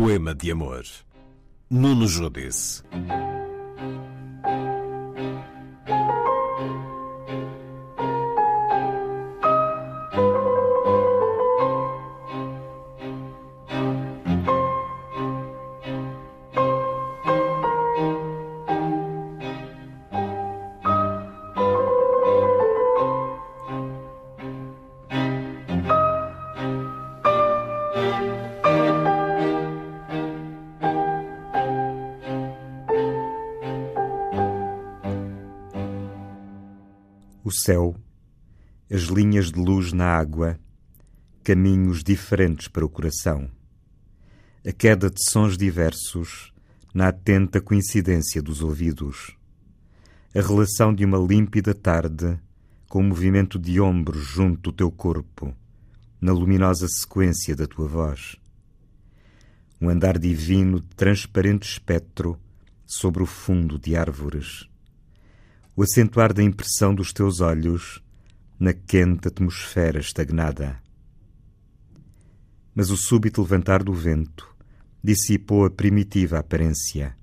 Poema 0.00 0.32
de 0.32 0.50
amor. 0.50 0.84
Nuno 1.68 2.08
Judice. 2.08 2.82
O 37.50 37.52
céu, 37.52 37.96
as 38.88 39.02
linhas 39.06 39.50
de 39.50 39.58
luz 39.58 39.92
na 39.92 40.04
água, 40.04 40.56
caminhos 41.42 42.04
diferentes 42.04 42.68
para 42.68 42.86
o 42.86 42.88
coração. 42.88 43.50
A 44.64 44.70
queda 44.70 45.10
de 45.10 45.20
sons 45.28 45.58
diversos 45.58 46.52
na 46.94 47.08
atenta 47.08 47.60
coincidência 47.60 48.40
dos 48.40 48.62
ouvidos. 48.62 49.36
A 50.32 50.40
relação 50.40 50.94
de 50.94 51.04
uma 51.04 51.18
límpida 51.18 51.74
tarde 51.74 52.38
com 52.88 53.00
o 53.00 53.02
movimento 53.02 53.58
de 53.58 53.80
ombros 53.80 54.24
junto 54.24 54.70
do 54.70 54.72
teu 54.72 54.88
corpo, 54.92 55.52
na 56.20 56.32
luminosa 56.32 56.86
sequência 56.86 57.56
da 57.56 57.66
tua 57.66 57.88
voz. 57.88 58.36
Um 59.80 59.88
andar 59.88 60.20
divino 60.20 60.78
de 60.78 60.86
transparente 60.94 61.68
espectro 61.68 62.38
sobre 62.86 63.24
o 63.24 63.26
fundo 63.26 63.76
de 63.76 63.96
árvores 63.96 64.70
o 65.76 65.82
acentuar 65.82 66.32
da 66.32 66.42
impressão 66.42 66.94
dos 66.94 67.12
teus 67.12 67.40
olhos 67.40 68.02
na 68.58 68.72
quente 68.72 69.28
atmosfera 69.28 70.00
estagnada. 70.00 70.80
Mas 72.74 72.90
o 72.90 72.96
súbito 72.96 73.40
levantar 73.40 73.82
do 73.82 73.92
vento 73.92 74.48
dissipou 75.02 75.64
a 75.64 75.70
primitiva 75.70 76.38
aparência. 76.38 77.16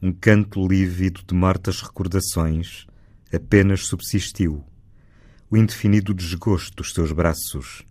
Um 0.00 0.12
canto 0.12 0.66
lívido 0.66 1.22
de 1.26 1.34
mortas 1.34 1.80
recordações 1.80 2.86
apenas 3.32 3.86
subsistiu. 3.86 4.64
O 5.50 5.56
indefinido 5.56 6.14
desgosto 6.14 6.76
dos 6.76 6.92
teus 6.92 7.10
braços, 7.12 7.82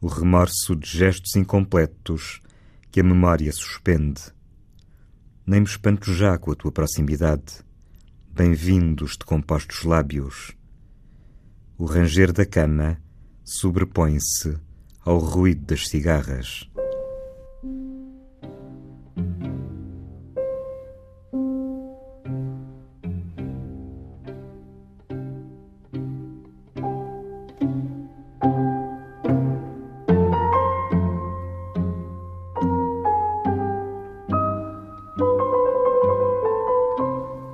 o 0.00 0.06
remorso 0.06 0.74
de 0.74 0.88
gestos 0.88 1.36
incompletos 1.36 2.40
que 2.90 3.00
a 3.00 3.04
memória 3.04 3.52
suspende. 3.52 4.22
Nem 5.46 5.60
me 5.60 5.66
espanto 5.66 6.12
já 6.12 6.38
com 6.38 6.50
a 6.50 6.54
tua 6.54 6.72
proximidade 6.72 7.69
bem-vindos 8.32 9.18
de 9.18 9.24
compostos 9.24 9.82
lábios. 9.82 10.56
O 11.76 11.84
ranger 11.84 12.32
da 12.32 12.46
cama 12.46 12.96
sobrepõe-se 13.44 14.56
ao 15.04 15.18
ruído 15.18 15.66
das 15.66 15.88
cigarras. 15.88 16.69